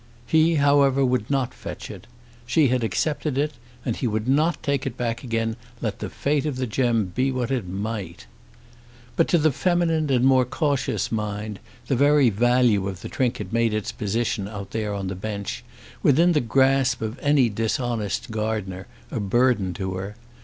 [0.25, 2.07] He however would not fetch it.
[2.47, 3.51] She had accepted it,
[3.85, 7.31] and he would not take it back again, let the fate of the gem be
[7.31, 8.25] what it might.
[9.15, 13.75] But to the feminine and more cautious mind the very value of the trinket made
[13.75, 15.63] its position out there on the bench,
[16.01, 20.15] within the grasp of any dishonest gardener, a burden to her.